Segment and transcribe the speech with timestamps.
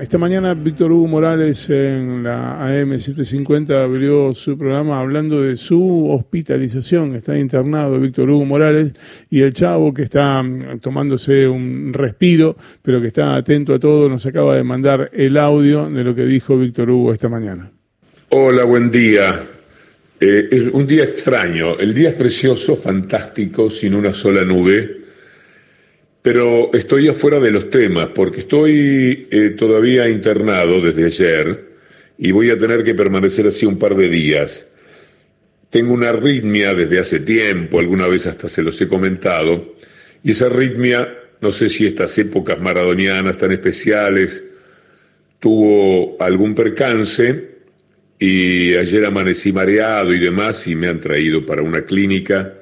[0.00, 7.14] esta mañana Víctor Hugo Morales en la AM750 abrió su programa hablando de su hospitalización.
[7.14, 8.92] Está internado Víctor Hugo Morales
[9.30, 14.08] y el chavo que está mm, tomándose un respiro, pero que está atento a todo,
[14.08, 17.70] nos acaba de mandar el audio de lo que dijo Víctor Hugo esta mañana.
[18.30, 19.42] Hola, buen día.
[20.20, 21.78] Eh, es un día extraño.
[21.78, 25.03] El día es precioso, fantástico, sin una sola nube
[26.24, 31.66] pero estoy afuera de los temas porque estoy eh, todavía internado desde ayer
[32.16, 34.66] y voy a tener que permanecer así un par de días.
[35.68, 39.74] Tengo una arritmia desde hace tiempo, alguna vez hasta se los he comentado,
[40.22, 44.42] y esa arritmia, no sé si estas épocas maradonianas tan especiales,
[45.40, 47.50] tuvo algún percance
[48.18, 52.54] y ayer amanecí mareado y demás y me han traído para una clínica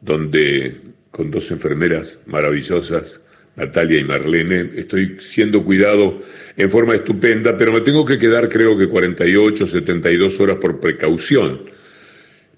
[0.00, 3.20] donde con dos enfermeras maravillosas,
[3.56, 4.70] Natalia y Marlene.
[4.76, 6.20] Estoy siendo cuidado
[6.56, 11.62] en forma estupenda, pero me tengo que quedar creo que 48, 72 horas por precaución.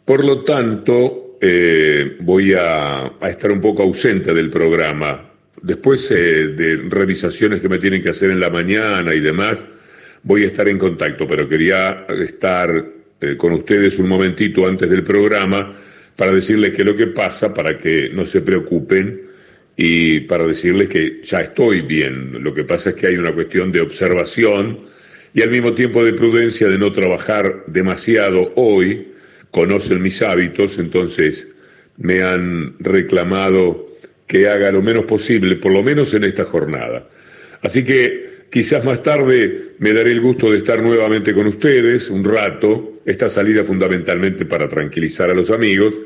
[0.04, 5.30] Por lo tanto, eh, voy a, estar un poco ausente del programa.
[5.60, 9.64] Después eh, de revisaciones que me tienen que hacer en la mañana y demás,
[10.22, 12.84] voy a estar en contacto, pero quería estar
[13.20, 15.74] eh, con ustedes un momentito antes del programa
[16.16, 19.22] para decirles qué es lo que pasa, para que no se preocupen
[19.76, 22.42] y para decirles que ya estoy bien.
[22.42, 24.80] Lo que pasa es que hay una cuestión de observación
[25.34, 29.08] y al mismo tiempo de prudencia de no trabajar demasiado hoy.
[29.50, 31.46] Conocen mis hábitos, entonces
[31.98, 33.86] me han reclamado
[34.26, 37.06] que haga lo menos posible, por lo menos en esta jornada.
[37.62, 42.24] Así que quizás más tarde me daré el gusto de estar nuevamente con ustedes un
[42.24, 45.98] rato esta salida fundamentalmente para tranquilizar a los amigos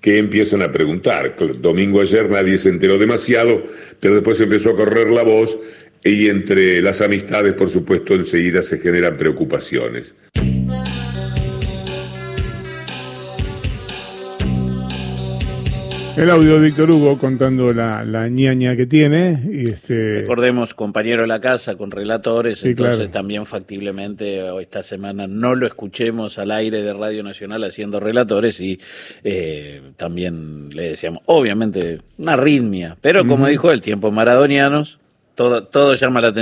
[0.00, 1.36] que empiezan a preguntar.
[1.60, 3.62] Domingo ayer nadie se enteró demasiado,
[4.00, 5.56] pero después empezó a correr la voz
[6.04, 10.14] y entre las amistades, por supuesto, enseguida se generan preocupaciones.
[16.14, 19.40] El audio de Víctor Hugo contando la, la ñaña que tiene.
[19.50, 20.20] Y este...
[20.20, 26.38] Recordemos, compañero de la casa con relatores, entonces también factiblemente esta semana no lo escuchemos
[26.38, 28.78] al aire de Radio Nacional haciendo relatores y
[29.24, 34.98] eh, también le decíamos, obviamente, una arritmia, pero como dijo el tiempo maradonianos,
[35.34, 36.40] todo, todo llama la atención.